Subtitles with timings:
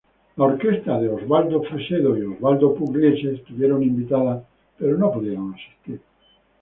[0.35, 4.43] Las orquestas de Osvaldo Fresedo y Osvaldo Pugliese estuvieron invitadas
[4.75, 6.01] pero no pudieron asistir.